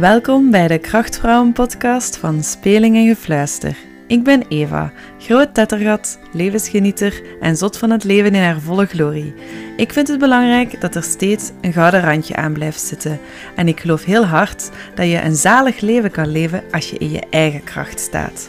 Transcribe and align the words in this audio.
Welkom 0.00 0.50
bij 0.50 0.68
de 0.68 0.78
Krachtvrouwen 0.78 1.52
podcast 1.52 2.16
van 2.16 2.42
Speling 2.42 2.96
en 2.96 3.06
Gefluister. 3.06 3.76
Ik 4.06 4.24
ben 4.24 4.44
Eva, 4.48 4.92
groot 5.18 5.54
tettergat, 5.54 6.18
levensgenieter 6.32 7.22
en 7.40 7.56
zot 7.56 7.78
van 7.78 7.90
het 7.90 8.04
leven 8.04 8.34
in 8.34 8.42
haar 8.42 8.60
volle 8.60 8.86
glorie. 8.86 9.34
Ik 9.76 9.92
vind 9.92 10.08
het 10.08 10.18
belangrijk 10.18 10.80
dat 10.80 10.94
er 10.94 11.02
steeds 11.02 11.50
een 11.60 11.72
gouden 11.72 12.00
randje 12.00 12.36
aan 12.36 12.52
blijft 12.52 12.80
zitten. 12.80 13.20
En 13.56 13.68
ik 13.68 13.80
geloof 13.80 14.04
heel 14.04 14.24
hard 14.24 14.70
dat 14.94 15.06
je 15.06 15.22
een 15.22 15.36
zalig 15.36 15.80
leven 15.80 16.10
kan 16.10 16.28
leven 16.28 16.62
als 16.70 16.90
je 16.90 16.98
in 16.98 17.10
je 17.10 17.22
eigen 17.30 17.64
kracht 17.64 18.00
staat. 18.00 18.48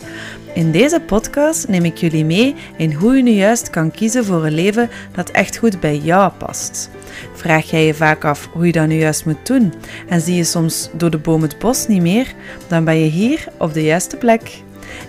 In 0.53 0.71
deze 0.71 0.99
podcast 0.99 1.67
neem 1.67 1.85
ik 1.85 1.97
jullie 1.97 2.25
mee 2.25 2.55
in 2.77 2.93
hoe 2.93 3.15
je 3.15 3.23
nu 3.23 3.31
juist 3.31 3.69
kan 3.69 3.91
kiezen 3.91 4.25
voor 4.25 4.45
een 4.45 4.53
leven 4.53 4.89
dat 5.11 5.29
echt 5.29 5.57
goed 5.57 5.79
bij 5.79 5.97
jou 5.97 6.31
past. 6.31 6.89
Vraag 7.33 7.69
jij 7.69 7.85
je 7.85 7.93
vaak 7.93 8.25
af 8.25 8.49
hoe 8.51 8.65
je 8.65 8.71
dat 8.71 8.87
nu 8.87 8.95
juist 8.95 9.25
moet 9.25 9.47
doen 9.47 9.73
en 10.07 10.21
zie 10.21 10.35
je 10.35 10.43
soms 10.43 10.89
door 10.93 11.09
de 11.09 11.17
boom 11.17 11.41
het 11.41 11.59
bos 11.59 11.87
niet 11.87 12.01
meer, 12.01 12.33
dan 12.67 12.83
ben 12.83 12.99
je 12.99 13.09
hier 13.09 13.47
op 13.57 13.73
de 13.73 13.83
juiste 13.83 14.17
plek. 14.17 14.61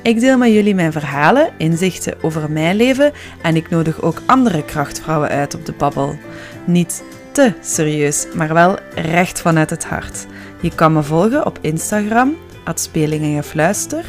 Ik 0.02 0.20
deel 0.20 0.38
met 0.38 0.52
jullie 0.52 0.74
mijn 0.74 0.92
verhalen, 0.92 1.48
inzichten 1.59 2.23
over 2.23 2.51
mijn 2.51 2.76
leven 2.76 3.12
en 3.42 3.56
ik 3.56 3.70
nodig 3.70 4.02
ook 4.02 4.23
andere 4.26 4.65
krachtvrouwen 4.65 5.29
uit 5.29 5.54
op 5.54 5.66
de 5.66 5.73
babbel. 5.73 6.16
Niet 6.65 7.02
te 7.32 7.52
serieus, 7.60 8.26
maar 8.34 8.54
wel 8.54 8.79
recht 8.95 9.40
vanuit 9.40 9.70
het 9.70 9.84
hart. 9.84 10.26
Je 10.60 10.74
kan 10.74 10.92
me 10.92 11.02
volgen 11.02 11.46
op 11.46 11.59
Instagram, 11.60 12.37
Speling 12.74 13.23
en 13.23 13.42
Gefluister. 13.42 14.04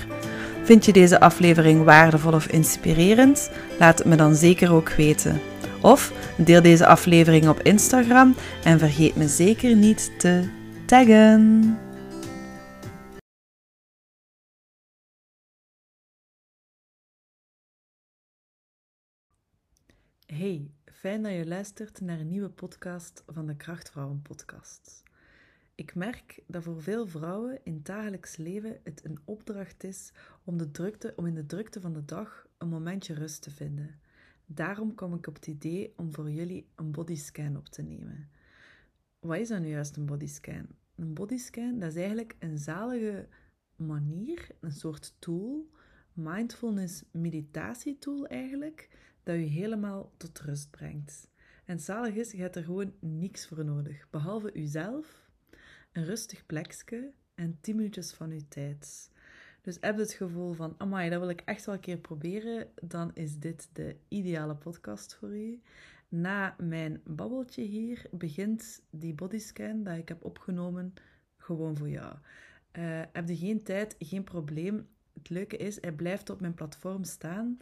Vind 0.65 0.85
je 0.85 0.93
deze 0.93 1.19
aflevering 1.19 1.83
waardevol 1.83 2.33
of 2.33 2.47
inspirerend? 2.47 3.51
Laat 3.79 3.97
het 3.97 4.07
me 4.07 4.15
dan 4.15 4.35
zeker 4.35 4.73
ook 4.73 4.89
weten. 4.89 5.41
Of 5.81 6.13
deel 6.37 6.61
deze 6.61 6.87
aflevering 6.87 7.47
op 7.47 7.59
Instagram 7.59 8.35
en 8.63 8.79
vergeet 8.79 9.15
me 9.15 9.27
zeker 9.27 9.75
niet 9.75 10.19
te 10.19 10.49
taggen. 10.85 11.77
Hey, 20.25 20.71
fijn 20.85 21.23
dat 21.23 21.31
je 21.31 21.45
luistert 21.47 22.01
naar 22.01 22.19
een 22.19 22.29
nieuwe 22.29 22.49
podcast 22.49 23.23
van 23.27 23.45
de 23.45 23.55
Krachtvrouwen 23.55 24.21
Podcast. 24.21 25.03
Ik 25.75 25.95
merk 25.95 26.43
dat 26.47 26.63
voor 26.63 26.81
veel 26.81 27.07
vrouwen 27.07 27.59
in 27.63 27.73
het 27.73 27.85
dagelijks 27.85 28.37
leven 28.37 28.79
het 28.83 29.05
een 29.05 29.19
opdracht 29.25 29.83
is 29.83 30.11
om, 30.43 30.57
de 30.57 30.71
drukte, 30.71 31.13
om 31.15 31.25
in 31.25 31.33
de 31.33 31.45
drukte 31.45 31.81
van 31.81 31.93
de 31.93 32.05
dag 32.05 32.47
een 32.57 32.69
momentje 32.69 33.13
rust 33.13 33.41
te 33.41 33.51
vinden. 33.51 33.99
Daarom 34.45 34.95
kom 34.95 35.13
ik 35.13 35.27
op 35.27 35.35
het 35.35 35.47
idee 35.47 35.93
om 35.97 36.13
voor 36.13 36.31
jullie 36.31 36.67
een 36.75 36.91
bodyscan 36.91 37.57
op 37.57 37.67
te 37.67 37.81
nemen. 37.81 38.29
Wat 39.19 39.37
is 39.37 39.47
dan 39.47 39.61
nu 39.61 39.67
juist 39.67 39.95
een 39.95 40.05
bodyscan? 40.05 40.67
Een 40.95 41.13
bodyscan 41.13 41.79
dat 41.79 41.89
is 41.89 41.95
eigenlijk 41.95 42.35
een 42.39 42.57
zalige 42.57 43.27
manier, 43.75 44.47
een 44.59 44.71
soort 44.71 45.15
tool, 45.19 45.69
mindfulness 46.13 47.03
meditatietool 47.11 48.27
eigenlijk, 48.27 48.89
dat 49.23 49.35
je 49.35 49.41
helemaal 49.41 50.11
tot 50.17 50.39
rust 50.39 50.69
brengt. 50.69 51.29
En 51.65 51.79
zalig 51.79 52.15
is, 52.15 52.31
je 52.31 52.41
hebt 52.41 52.55
er 52.55 52.63
gewoon 52.63 52.93
niks 52.99 53.47
voor 53.47 53.65
nodig, 53.65 54.09
behalve 54.09 54.53
uzelf, 54.53 55.24
een 55.95 56.05
rustig 56.05 56.45
plekje 56.45 57.11
en 57.35 57.57
10 57.61 57.75
minuutjes 57.75 58.13
van 58.13 58.31
je 58.31 58.47
tijd. 58.47 59.11
Dus 59.61 59.77
heb 59.79 59.95
je 59.95 60.01
het 60.01 60.13
gevoel 60.13 60.53
van, 60.53 60.75
amai, 60.77 61.09
dat 61.09 61.19
wil 61.19 61.29
ik 61.29 61.41
echt 61.41 61.65
wel 61.65 61.75
een 61.75 61.81
keer 61.81 61.97
proberen, 61.97 62.67
dan 62.81 63.11
is 63.13 63.39
dit 63.39 63.69
de 63.73 63.95
ideale 64.07 64.55
podcast 64.55 65.15
voor 65.15 65.37
u. 65.37 65.61
Na 66.09 66.55
mijn 66.57 67.01
babbeltje 67.05 67.61
hier 67.61 68.07
begint 68.11 68.81
die 68.89 69.13
bodyscan 69.13 69.83
dat 69.83 69.97
ik 69.97 70.07
heb 70.07 70.23
opgenomen 70.23 70.93
gewoon 71.37 71.77
voor 71.77 71.89
jou. 71.89 72.13
Uh, 72.13 73.01
heb 73.11 73.27
je 73.27 73.37
geen 73.37 73.63
tijd, 73.63 73.95
geen 73.99 74.23
probleem. 74.23 74.87
Het 75.13 75.29
leuke 75.29 75.57
is, 75.57 75.81
hij 75.81 75.91
blijft 75.91 76.29
op 76.29 76.41
mijn 76.41 76.53
platform 76.53 77.03
staan, 77.03 77.57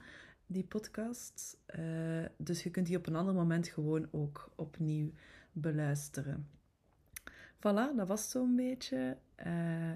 die 0.46 0.64
podcast. 0.64 1.58
Uh, 1.80 2.26
dus 2.38 2.64
je 2.64 2.70
kunt 2.70 2.88
die 2.88 2.98
op 2.98 3.08
een 3.08 3.16
ander 3.16 3.34
moment 3.34 3.68
gewoon 3.68 4.08
ook 4.12 4.52
opnieuw 4.56 5.12
beluisteren. 5.52 6.48
Voilà, 7.64 7.96
dat 7.96 8.08
was 8.08 8.30
zo'n 8.30 8.56
beetje. 8.56 9.18
Uh, 9.46 9.94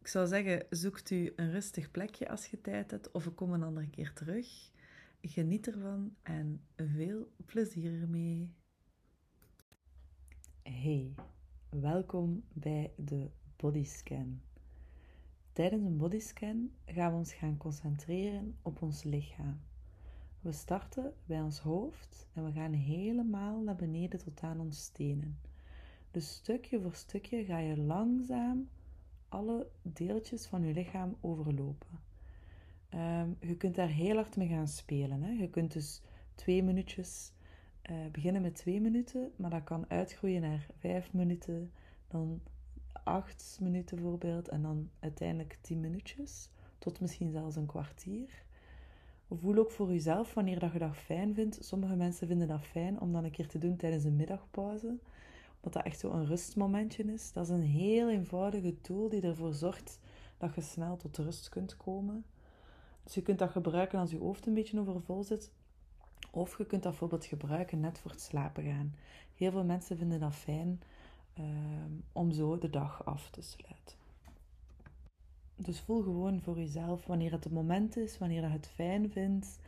ik 0.00 0.06
zou 0.06 0.26
zeggen, 0.26 0.66
zoekt 0.70 1.10
u 1.10 1.32
een 1.36 1.50
rustig 1.50 1.90
plekje 1.90 2.28
als 2.28 2.46
je 2.46 2.60
tijd 2.60 2.90
hebt, 2.90 3.10
of 3.10 3.26
ik 3.26 3.36
kom 3.36 3.52
een 3.52 3.62
andere 3.62 3.88
keer 3.88 4.12
terug. 4.12 4.70
Geniet 5.20 5.66
ervan 5.66 6.14
en 6.22 6.60
veel 6.76 7.32
plezier 7.46 8.00
ermee. 8.00 8.54
Hey, 10.62 11.14
welkom 11.68 12.44
bij 12.52 12.92
de 12.96 13.30
bodyscan. 13.56 14.40
Tijdens 15.52 15.84
een 15.84 15.96
bodyscan 15.96 16.70
gaan 16.86 17.12
we 17.12 17.18
ons 17.18 17.32
gaan 17.32 17.56
concentreren 17.56 18.56
op 18.62 18.82
ons 18.82 19.02
lichaam. 19.02 19.60
We 20.40 20.52
starten 20.52 21.14
bij 21.26 21.40
ons 21.40 21.58
hoofd 21.58 22.28
en 22.32 22.44
we 22.44 22.52
gaan 22.52 22.72
helemaal 22.72 23.60
naar 23.60 23.76
beneden 23.76 24.18
tot 24.18 24.40
aan 24.40 24.60
ons 24.60 24.82
stenen. 24.82 25.38
Dus 26.12 26.34
stukje 26.34 26.80
voor 26.80 26.94
stukje 26.94 27.44
ga 27.44 27.58
je 27.58 27.76
langzaam 27.76 28.68
alle 29.28 29.66
deeltjes 29.82 30.46
van 30.46 30.64
je 30.64 30.72
lichaam 30.72 31.16
overlopen. 31.20 32.00
Ehm, 32.88 33.30
je 33.40 33.56
kunt 33.56 33.74
daar 33.74 33.88
heel 33.88 34.14
hard 34.14 34.36
mee 34.36 34.48
gaan 34.48 34.68
spelen. 34.68 35.22
Hè? 35.22 35.30
Je 35.30 35.50
kunt 35.50 35.72
dus 35.72 36.02
twee 36.34 36.62
minuutjes 36.62 37.32
uh, 37.90 37.96
beginnen 38.12 38.42
met 38.42 38.54
twee 38.54 38.80
minuten, 38.80 39.32
maar 39.36 39.50
dat 39.50 39.64
kan 39.64 39.90
uitgroeien 39.90 40.40
naar 40.40 40.66
vijf 40.78 41.12
minuten, 41.12 41.72
dan 42.08 42.40
acht 42.92 43.58
minuten 43.60 43.96
bijvoorbeeld, 43.96 44.48
en 44.48 44.62
dan 44.62 44.90
uiteindelijk 45.00 45.58
tien 45.60 45.80
minuutjes, 45.80 46.50
tot 46.78 47.00
misschien 47.00 47.30
zelfs 47.30 47.56
een 47.56 47.66
kwartier. 47.66 48.44
Voel 49.30 49.58
ook 49.58 49.70
voor 49.70 49.88
jezelf 49.92 50.34
wanneer 50.34 50.58
dat 50.58 50.72
je 50.72 50.78
dat 50.78 50.96
fijn 50.96 51.34
vindt. 51.34 51.64
Sommige 51.64 51.96
mensen 51.96 52.26
vinden 52.26 52.48
dat 52.48 52.64
fijn 52.64 53.00
om 53.00 53.12
dat 53.12 53.24
een 53.24 53.30
keer 53.30 53.48
te 53.48 53.58
doen 53.58 53.76
tijdens 53.76 54.04
een 54.04 54.16
middagpauze 54.16 54.98
dat 55.62 55.72
dat 55.72 55.82
echt 55.82 55.98
zo 55.98 56.10
een 56.10 56.26
rustmomentje 56.26 57.04
is. 57.04 57.32
Dat 57.32 57.44
is 57.44 57.50
een 57.50 57.62
heel 57.62 58.10
eenvoudige 58.10 58.80
tool 58.80 59.08
die 59.08 59.22
ervoor 59.22 59.54
zorgt 59.54 59.98
dat 60.38 60.54
je 60.54 60.60
snel 60.60 60.96
tot 60.96 61.16
rust 61.16 61.48
kunt 61.48 61.76
komen. 61.76 62.24
Dus 63.04 63.14
je 63.14 63.22
kunt 63.22 63.38
dat 63.38 63.50
gebruiken 63.50 63.98
als 63.98 64.10
je 64.10 64.18
hoofd 64.18 64.46
een 64.46 64.54
beetje 64.54 64.80
overvol 64.80 65.24
zit. 65.24 65.52
Of 66.30 66.58
je 66.58 66.66
kunt 66.66 66.82
dat 66.82 66.90
bijvoorbeeld 66.90 67.24
gebruiken 67.24 67.80
net 67.80 67.98
voor 67.98 68.10
het 68.10 68.20
slapen 68.20 68.64
gaan. 68.64 68.94
Heel 69.34 69.50
veel 69.50 69.64
mensen 69.64 69.96
vinden 69.96 70.20
dat 70.20 70.34
fijn 70.34 70.80
ehm, 71.32 71.92
om 72.12 72.32
zo 72.32 72.58
de 72.58 72.70
dag 72.70 73.04
af 73.04 73.30
te 73.30 73.42
sluiten. 73.42 73.96
Dus 75.56 75.80
voel 75.80 76.02
gewoon 76.02 76.40
voor 76.40 76.58
jezelf 76.58 77.06
wanneer 77.06 77.32
het 77.32 77.44
het 77.44 77.52
moment 77.52 77.96
is, 77.96 78.18
wanneer 78.18 78.42
je 78.42 78.48
het 78.48 78.66
fijn 78.66 79.10
vindt. 79.10 79.58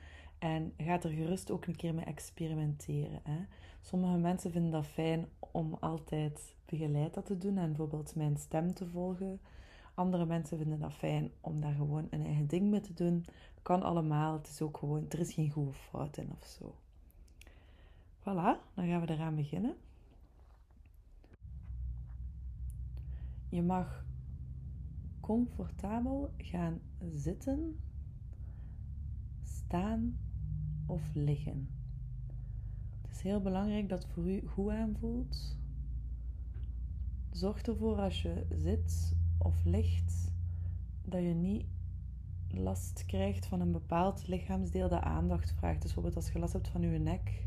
En 0.45 0.73
ga 0.77 1.03
er 1.03 1.11
gerust 1.11 1.51
ook 1.51 1.67
een 1.67 1.77
keer 1.77 1.95
mee 1.95 2.05
experimenteren. 2.05 3.21
Hè. 3.23 3.39
Sommige 3.81 4.17
mensen 4.17 4.51
vinden 4.51 4.71
dat 4.71 4.87
fijn 4.87 5.29
om 5.39 5.75
altijd 5.75 6.57
begeleid 6.67 7.15
dat 7.15 7.27
te 7.27 7.39
doen 7.39 7.59
en 7.59 7.67
bijvoorbeeld 7.67 8.15
mijn 8.15 8.37
stem 8.37 8.75
te 8.75 8.87
volgen. 8.87 9.41
Andere 9.95 10.27
mensen 10.27 10.59
vinden 10.59 10.81
dat 10.81 10.93
fijn 10.93 11.31
om 11.41 11.61
daar 11.61 11.75
gewoon 11.75 12.07
een 12.11 12.25
eigen 12.25 12.47
ding 12.47 12.71
mee 12.71 12.81
te 12.81 12.95
doen. 12.95 13.25
Kan 13.63 13.83
allemaal. 13.83 14.33
Het 14.33 14.49
is 14.49 14.63
ook 14.63 14.77
gewoon, 14.77 15.07
er 15.09 15.19
is 15.19 15.33
geen 15.33 15.51
goede 15.51 15.73
fout 15.73 16.17
in 16.17 16.31
of 16.31 16.45
zo. 16.45 16.75
Voilà, 18.21 18.75
dan 18.75 18.87
gaan 18.87 19.01
we 19.01 19.13
eraan 19.13 19.35
beginnen. 19.35 19.77
Je 23.49 23.63
mag 23.63 24.05
comfortabel 25.21 26.33
gaan 26.37 26.81
zitten, 27.15 27.81
staan 29.43 30.19
of 30.87 31.03
liggen. 31.15 31.69
Het 33.03 33.11
is 33.11 33.23
heel 33.23 33.41
belangrijk 33.41 33.89
dat 33.89 34.03
het 34.03 34.13
voor 34.13 34.31
u 34.31 34.47
goed 34.47 34.71
aanvoelt. 34.71 35.57
Zorg 37.31 37.63
ervoor 37.63 37.97
als 37.97 38.23
je 38.23 38.47
zit 38.57 39.17
of 39.39 39.65
ligt 39.65 40.33
dat 41.03 41.23
je 41.23 41.35
niet 41.35 41.67
last 42.49 43.05
krijgt 43.07 43.47
van 43.47 43.61
een 43.61 43.73
bepaald 43.73 44.29
lichaamsdeel 44.29 44.89
dat 44.89 45.03
aandacht 45.03 45.53
vraagt. 45.53 45.83
Dus 45.83 45.95
bijvoorbeeld 45.95 46.17
als 46.17 46.33
je 46.33 46.39
last 46.39 46.53
hebt 46.53 46.69
van 46.69 46.81
je 46.81 46.99
nek, 46.99 47.47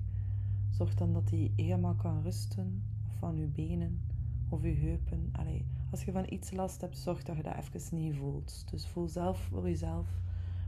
zorg 0.70 0.96
dan 0.96 1.14
dat 1.14 1.28
die 1.28 1.54
helemaal 1.56 1.96
kan 1.96 2.22
rusten. 2.22 2.84
Of 3.08 3.14
van 3.20 3.38
je 3.38 3.46
benen 3.46 4.02
of 4.50 4.64
je 4.64 4.74
heupen. 4.74 5.30
Allee, 5.32 5.66
als 5.92 6.04
je 6.04 6.12
van 6.12 6.26
iets 6.30 6.52
last 6.52 6.82
hebt, 6.82 6.98
zorg 6.98 7.24
dat 7.24 7.38
je 7.38 7.44
dat 7.44 7.56
even 7.56 7.98
niet 7.98 8.16
voelt. 8.16 8.66
Dus 8.72 8.88
voel 8.88 9.08
zelf 9.08 9.40
voor 9.40 9.68
jezelf 9.68 10.08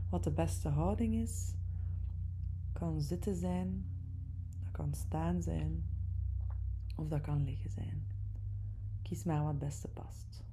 wat 0.08 0.24
de 0.24 0.32
beste 0.32 0.68
houding 0.68 1.14
is 1.14 1.54
kan 2.80 3.00
zitten 3.00 3.34
zijn, 3.34 3.84
dat 4.62 4.70
kan 4.70 4.94
staan 4.94 5.42
zijn 5.42 5.84
of 6.96 7.08
dat 7.08 7.20
kan 7.20 7.44
liggen 7.44 7.70
zijn. 7.70 8.06
Kies 9.02 9.24
maar 9.24 9.42
wat 9.42 9.50
het 9.50 9.58
beste 9.58 9.88
past. 9.88 10.44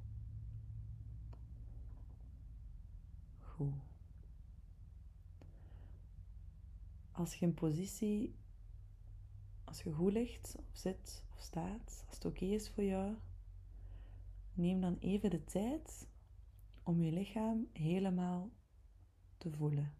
Goed. 3.39 3.73
Als 7.11 7.35
je 7.35 7.45
in 7.45 7.53
positie, 7.53 8.35
als 9.63 9.81
je 9.81 9.93
goed 9.93 10.13
ligt 10.13 10.55
of 10.57 10.65
zit 10.71 11.23
of 11.33 11.39
staat, 11.39 12.03
als 12.07 12.15
het 12.15 12.25
oké 12.25 12.45
is 12.45 12.69
voor 12.69 12.83
jou, 12.83 13.15
neem 14.53 14.81
dan 14.81 14.97
even 14.99 15.29
de 15.29 15.43
tijd 15.43 16.07
om 16.83 17.01
je 17.01 17.11
lichaam 17.11 17.67
helemaal 17.73 18.49
te 19.37 19.51
voelen. 19.51 19.93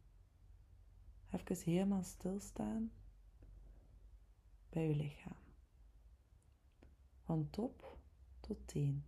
Even 1.32 1.64
helemaal 1.64 2.04
stilstaan 2.04 2.92
bij 4.70 4.88
je 4.88 4.96
lichaam. 4.96 5.38
Van 7.24 7.50
top 7.50 7.98
tot 8.40 8.68
teen. 8.68 9.06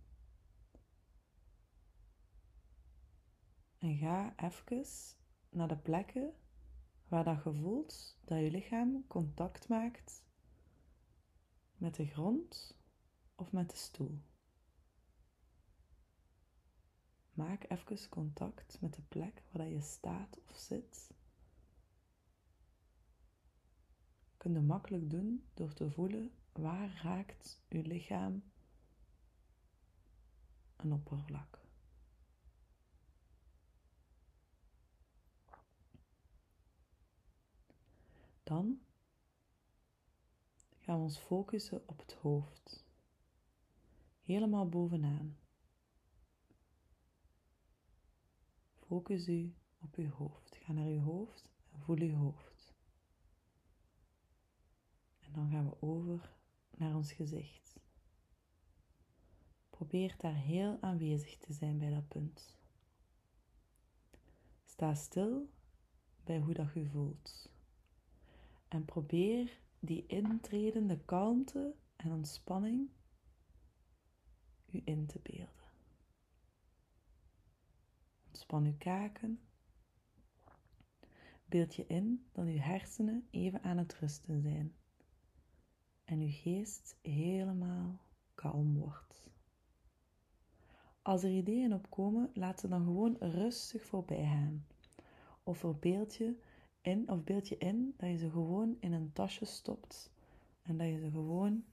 En 3.78 3.96
ga 3.96 4.34
even 4.36 4.84
naar 5.48 5.68
de 5.68 5.76
plekken 5.76 6.34
waar 7.08 7.24
dat 7.24 7.44
je 7.44 7.54
voelt 7.54 8.18
dat 8.24 8.38
je 8.38 8.50
lichaam 8.50 9.06
contact 9.06 9.68
maakt 9.68 10.24
met 11.76 11.94
de 11.94 12.06
grond 12.06 12.78
of 13.34 13.52
met 13.52 13.70
de 13.70 13.76
stoel. 13.76 14.22
Maak 17.32 17.64
even 17.68 18.08
contact 18.08 18.80
met 18.80 18.94
de 18.94 19.02
plek 19.02 19.42
waar 19.50 19.68
je 19.68 19.80
staat 19.80 20.38
of 20.48 20.56
zit. 20.56 21.10
Kun 24.40 24.52
je 24.52 24.60
makkelijk 24.60 25.10
doen 25.10 25.44
door 25.54 25.72
te 25.72 25.90
voelen 25.90 26.32
waar 26.52 27.00
raakt 27.02 27.62
je 27.68 27.82
lichaam 27.82 28.42
een 30.76 30.92
oppervlak. 30.92 31.58
Dan 38.42 38.80
gaan 40.78 40.96
we 40.96 41.02
ons 41.02 41.18
focussen 41.18 41.88
op 41.88 41.98
het 41.98 42.12
hoofd. 42.12 42.84
Helemaal 44.22 44.68
bovenaan. 44.68 45.38
Focus 48.74 49.28
u 49.28 49.54
op 49.80 49.94
uw 49.94 50.10
hoofd. 50.10 50.56
Ga 50.56 50.72
naar 50.72 50.86
uw 50.86 51.00
hoofd 51.00 51.48
en 51.72 51.80
voel 51.80 51.98
uw 51.98 52.14
hoofd. 52.14 52.49
En 55.30 55.36
dan 55.36 55.50
gaan 55.50 55.68
we 55.68 55.76
over 55.80 56.36
naar 56.76 56.94
ons 56.94 57.12
gezicht. 57.12 57.80
Probeer 59.70 60.14
daar 60.18 60.34
heel 60.34 60.78
aanwezig 60.80 61.36
te 61.38 61.52
zijn 61.52 61.78
bij 61.78 61.90
dat 61.90 62.08
punt. 62.08 62.58
Sta 64.64 64.94
stil 64.94 65.50
bij 66.24 66.38
hoe 66.38 66.54
dat 66.54 66.74
je 66.74 66.86
voelt. 66.86 67.50
En 68.68 68.84
probeer 68.84 69.60
die 69.78 70.06
intredende 70.06 71.00
kalmte 71.04 71.74
en 71.96 72.12
ontspanning 72.12 72.90
u 74.70 74.82
in 74.84 75.06
te 75.06 75.18
beelden. 75.22 75.70
Ontspan 78.26 78.64
uw 78.64 78.76
kaken. 78.78 79.40
Beeld 81.44 81.74
je 81.74 81.86
in 81.86 82.28
dat 82.32 82.46
uw 82.46 82.58
hersenen 82.58 83.28
even 83.30 83.62
aan 83.62 83.78
het 83.78 83.94
rusten 83.94 84.42
zijn 84.42 84.74
en 86.10 86.20
uw 86.20 86.30
geest 86.30 86.96
helemaal 87.02 88.00
kalm 88.34 88.78
wordt. 88.78 89.30
Als 91.02 91.22
er 91.22 91.30
ideeën 91.30 91.74
opkomen, 91.74 92.30
laat 92.34 92.60
ze 92.60 92.68
dan 92.68 92.84
gewoon 92.84 93.16
rustig 93.18 93.84
voorbij 93.84 94.24
gaan. 94.26 94.66
Of 95.42 95.58
verbeeld 95.58 96.14
je 96.14 96.36
in, 96.80 97.10
of 97.10 97.24
beeld 97.24 97.48
je 97.48 97.58
in 97.58 97.94
dat 97.96 98.10
je 98.10 98.16
ze 98.16 98.30
gewoon 98.30 98.76
in 98.80 98.92
een 98.92 99.12
tasje 99.12 99.44
stopt 99.44 100.12
en 100.62 100.76
dat 100.76 100.86
je 100.86 100.98
ze 100.98 101.10
gewoon 101.10 101.64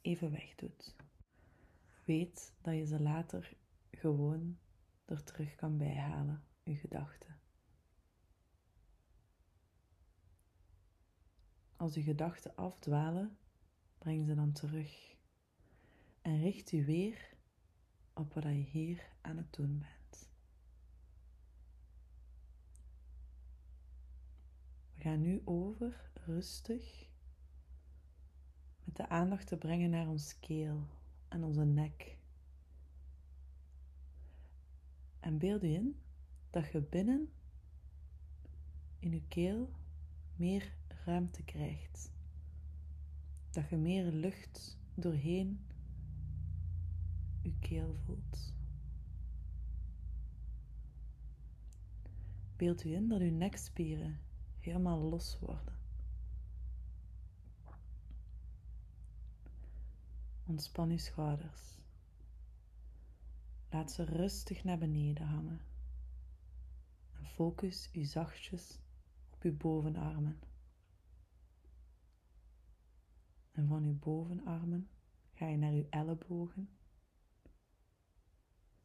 even 0.00 0.30
wegdoet. 0.30 0.96
Weet 2.04 2.54
dat 2.60 2.74
je 2.74 2.86
ze 2.86 3.00
later 3.02 3.56
gewoon 3.90 4.58
er 5.04 5.24
terug 5.24 5.54
kan 5.54 5.78
bijhalen, 5.78 6.42
je 6.62 6.74
gedachten. 6.74 7.36
Als 11.76 11.94
je 11.94 12.02
gedachten 12.02 12.56
afdwalen, 12.56 13.36
breng 13.98 14.26
ze 14.26 14.34
dan 14.34 14.52
terug 14.52 15.16
en 16.22 16.40
richt 16.40 16.72
u 16.72 16.84
weer 16.84 17.34
op 18.12 18.34
wat 18.34 18.42
je 18.42 18.50
hier 18.50 19.12
aan 19.20 19.36
het 19.36 19.52
doen 19.52 19.78
bent. 19.78 20.28
We 24.94 25.00
gaan 25.00 25.20
nu 25.20 25.42
over 25.44 26.10
rustig 26.24 27.08
met 28.84 28.96
de 28.96 29.08
aandacht 29.08 29.46
te 29.46 29.56
brengen 29.56 29.90
naar 29.90 30.08
ons 30.08 30.38
keel 30.38 30.86
en 31.28 31.44
onze 31.44 31.64
nek. 31.64 32.18
En 35.20 35.38
beeld 35.38 35.62
u 35.62 35.74
in 35.74 36.00
dat 36.50 36.72
je 36.72 36.80
binnen 36.80 37.32
in 38.98 39.10
je 39.10 39.22
keel 39.28 39.70
meer 40.36 40.76
ruimte 41.06 41.42
krijgt. 41.42 42.10
Dat 43.50 43.68
je 43.68 43.76
meer 43.76 44.04
lucht 44.04 44.78
doorheen 44.94 45.66
je 47.42 47.52
keel 47.58 47.94
voelt. 47.94 48.54
Beeld 52.56 52.84
u 52.84 52.94
in 52.94 53.08
dat 53.08 53.20
uw 53.20 53.30
nekspieren 53.30 54.18
helemaal 54.58 54.98
los 54.98 55.38
worden. 55.38 55.74
Ontspan 60.46 60.90
uw 60.90 60.98
schouders. 60.98 61.78
Laat 63.70 63.92
ze 63.92 64.04
rustig 64.04 64.64
naar 64.64 64.78
beneden 64.78 65.26
hangen. 65.26 65.60
En 67.18 67.26
focus 67.26 67.88
u 67.92 68.04
zachtjes 68.04 68.78
op 69.30 69.42
uw 69.42 69.56
bovenarmen. 69.56 70.38
En 73.56 73.66
van 73.66 73.84
uw 73.84 73.98
bovenarmen 73.98 74.88
ga 75.32 75.46
je 75.46 75.56
naar 75.56 75.72
uw 75.72 75.86
ellebogen, 75.90 76.68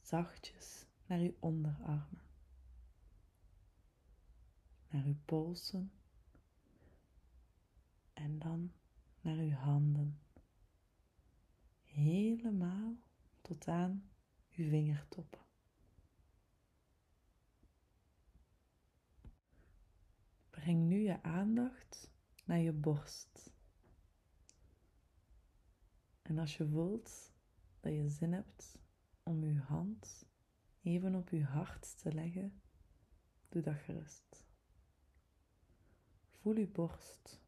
zachtjes 0.01 0.85
naar 1.05 1.19
uw 1.19 1.35
onderarmen, 1.39 2.21
naar 4.89 5.05
uw 5.05 5.17
polsen 5.25 5.91
en 8.13 8.39
dan 8.39 8.71
naar 9.21 9.37
uw 9.37 9.51
handen. 9.51 10.19
Helemaal 11.83 12.95
tot 13.41 13.67
aan 13.67 14.09
uw 14.51 14.69
vingertoppen. 14.69 15.45
Breng 20.49 20.87
nu 20.87 20.99
je 20.99 21.23
aandacht 21.23 22.11
naar 22.45 22.59
je 22.59 22.71
borst. 22.71 23.51
En 26.31 26.39
als 26.39 26.57
je 26.57 26.67
voelt 26.67 27.33
dat 27.79 27.93
je 27.93 28.09
zin 28.09 28.33
hebt 28.33 28.77
om 29.23 29.43
je 29.43 29.59
hand 29.59 30.25
even 30.81 31.15
op 31.15 31.29
je 31.29 31.43
hart 31.43 31.97
te 31.97 32.13
leggen, 32.13 32.61
doe 33.49 33.61
dat 33.61 33.75
gerust. 33.75 34.45
Voel 36.31 36.55
je 36.55 36.67
borst 36.67 37.41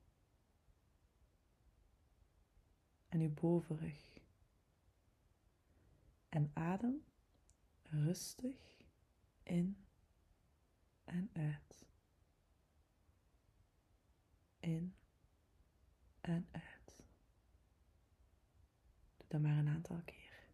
en 3.07 3.19
je 3.19 3.29
bovenrug. 3.29 4.19
En 6.29 6.51
adem 6.53 7.03
rustig 7.83 8.85
in 9.43 9.85
en 11.03 11.29
uit. 11.33 11.85
In 14.59 14.95
en 16.21 16.47
uit. 16.51 16.72
Dan 19.33 19.41
maar 19.41 19.57
een 19.57 19.67
aantal 19.67 20.01
keer. 20.05 20.45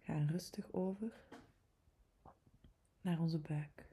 Ga 0.00 0.24
rustig 0.24 0.72
over 0.72 1.12
naar 3.00 3.20
onze 3.20 3.38
buik. 3.38 3.88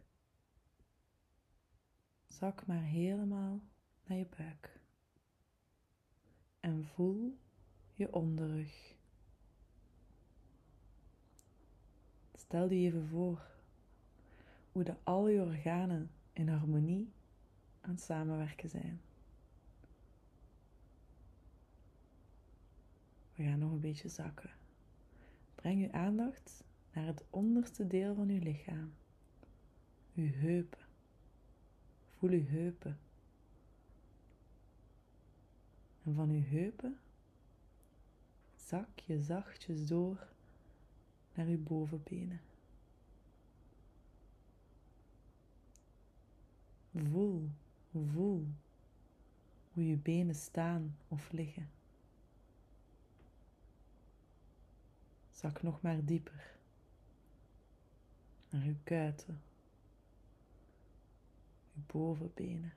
Zak 2.27 2.65
maar 2.65 2.83
helemaal 2.83 3.61
naar 4.03 4.17
je 4.17 4.27
buik. 4.37 4.79
En 6.59 6.85
voel 6.85 7.39
je 7.93 8.13
onderrug. 8.13 8.95
Stel 12.33 12.69
je 12.69 12.75
even 12.75 13.07
voor 13.07 13.58
hoe 14.71 14.83
de 14.83 14.95
al 15.03 15.27
je 15.27 15.41
organen 15.41 16.11
in 16.33 16.49
harmonie 16.49 17.11
aan 17.81 17.89
het 17.89 18.01
samenwerken 18.01 18.69
zijn. 18.69 19.01
We 23.35 23.43
gaan 23.43 23.59
nog 23.59 23.71
een 23.71 23.79
beetje 23.79 24.09
zakken. 24.09 24.49
Breng 25.55 25.83
uw 25.83 25.91
aandacht 25.91 26.63
naar 26.93 27.05
het 27.05 27.23
onderste 27.29 27.87
deel 27.87 28.15
van 28.15 28.29
uw 28.29 28.39
lichaam, 28.39 28.93
uw 30.15 30.31
heupen. 30.31 30.87
Voel 32.17 32.29
uw 32.29 32.45
heupen. 32.45 32.99
En 36.03 36.13
van 36.13 36.29
uw 36.29 36.43
heupen 36.43 36.99
zak 38.55 38.99
je 38.99 39.21
zachtjes 39.21 39.87
door 39.87 40.27
naar 41.33 41.45
uw 41.45 41.63
bovenbenen. 41.63 42.41
Voel, 47.07 47.49
voel 47.91 48.47
hoe 49.73 49.87
je 49.87 49.95
benen 49.95 50.35
staan 50.35 50.97
of 51.07 51.31
liggen. 51.31 51.69
Zak 55.31 55.61
nog 55.61 55.81
maar 55.81 56.05
dieper 56.05 56.57
naar 58.49 58.63
uw 58.63 58.77
kuiten, 58.83 59.41
uw 61.75 61.81
bovenbenen. 61.85 62.73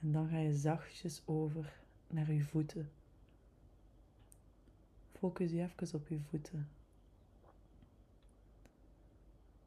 En 0.00 0.12
dan 0.12 0.28
ga 0.28 0.38
je 0.38 0.54
zachtjes 0.54 1.22
over 1.24 1.80
naar 2.06 2.28
uw 2.28 2.44
voeten. 2.44 2.90
Focus 5.12 5.50
je 5.50 5.62
even 5.62 5.98
op 5.98 6.08
uw 6.08 6.20
voeten. 6.20 6.68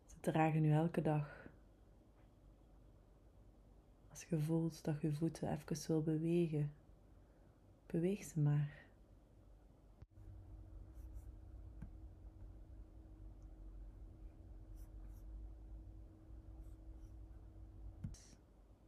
Ze 0.05 0.19
dragen 0.19 0.65
u 0.65 0.71
elke 0.71 1.01
dag. 1.01 1.48
Als 4.19 4.29
je 4.29 4.39
voelt 4.39 4.83
dat 4.83 5.01
je 5.01 5.11
voeten 5.11 5.51
even 5.51 5.87
wil 5.87 6.01
bewegen, 6.01 6.71
beweeg 7.85 8.23
ze 8.23 8.39
maar. 8.39 8.85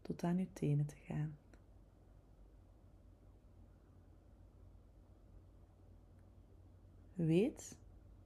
Tot 0.02 0.24
aan 0.24 0.38
uw 0.38 0.48
tenen 0.54 0.86
te 0.86 0.96
gaan. 0.96 1.38
Weet 7.14 7.78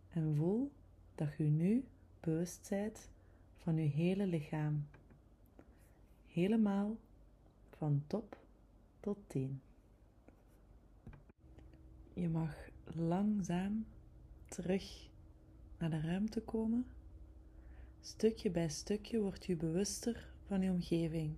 en 0.10 0.36
voel 0.36 0.72
dat 1.16 1.38
je 1.38 1.44
nu 1.44 1.86
bewust 2.20 2.68
bent 2.70 3.10
van 3.58 3.76
je 3.76 3.90
hele 3.90 4.26
lichaam. 4.28 4.88
Helemaal 6.36 6.98
van 7.70 8.04
top 8.08 8.38
tot 9.00 9.18
teen. 9.28 9.62
Je 12.14 12.30
mag 12.30 12.70
langzaam 12.84 13.86
terug 14.46 15.10
naar 15.78 15.90
de 15.90 16.00
ruimte 16.00 16.42
komen. 16.42 16.86
Stukje 18.00 18.52
bij 18.52 18.70
stukje 18.70 19.20
word 19.20 19.46
je 19.46 19.56
bewuster 19.56 20.34
van 20.46 20.62
je 20.62 20.72
omgeving. 20.72 21.36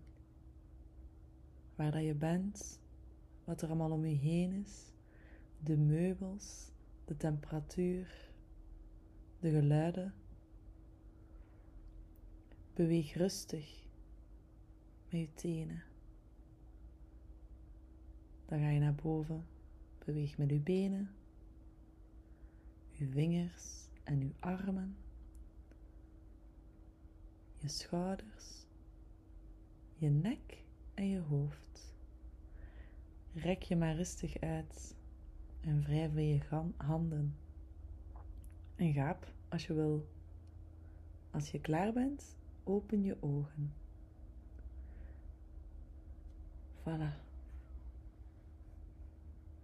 Waar 1.75 1.91
dat 1.91 2.03
je 2.03 2.15
bent, 2.15 2.79
wat 3.43 3.61
er 3.61 3.67
allemaal 3.67 3.91
om 3.91 4.05
je 4.05 4.15
heen 4.15 4.51
is, 4.51 4.91
de 5.59 5.77
meubels, 5.77 6.71
de 7.05 7.17
temperatuur, 7.17 8.31
de 9.39 9.49
geluiden. 9.49 10.13
Beweeg 12.73 13.13
rustig 13.13 13.86
met 15.09 15.19
je 15.19 15.33
tenen. 15.33 15.83
Dan 18.45 18.59
ga 18.59 18.69
je 18.69 18.79
naar 18.79 18.95
boven. 18.95 19.45
Beweeg 20.05 20.37
met 20.37 20.49
je 20.49 20.59
benen, 20.59 21.09
je 22.91 23.07
vingers 23.07 23.87
en 24.03 24.19
je 24.19 24.31
armen, 24.39 24.97
je 27.57 27.67
schouders, 27.67 28.65
je 29.95 30.09
nek 30.09 30.63
en 30.93 31.07
je 31.07 31.19
hoofd. 31.19 31.93
Rek 33.33 33.61
je 33.61 33.75
maar 33.75 33.95
rustig 33.95 34.39
uit 34.39 34.95
en 35.61 35.81
wrijf 35.81 36.13
je 36.13 36.71
handen. 36.77 37.35
En 38.75 38.93
gaap 38.93 39.33
als 39.49 39.67
je 39.67 39.73
wil. 39.73 40.07
Als 41.31 41.51
je 41.51 41.59
klaar 41.59 41.93
bent, 41.93 42.37
open 42.63 43.03
je 43.03 43.17
ogen. 43.21 43.73
Voilà. 46.87 47.13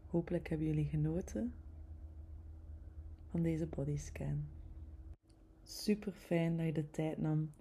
Hopelijk 0.07 0.49
hebben 0.49 0.67
jullie 0.67 0.85
genoten 0.85 1.53
van 3.29 3.41
deze 3.41 3.65
bodyscan. 3.65 4.45
Super 5.63 6.11
fijn 6.11 6.57
dat 6.57 6.65
je 6.65 6.71
de 6.71 6.89
tijd 6.89 7.17
nam 7.17 7.53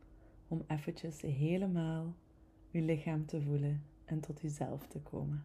om 0.48 0.64
eventjes 0.66 1.20
helemaal 1.20 2.14
je 2.70 2.80
lichaam 2.80 3.26
te 3.26 3.42
voelen 3.42 3.82
en 4.04 4.20
tot 4.20 4.40
jezelf 4.40 4.86
te 4.86 5.00
komen. 5.00 5.44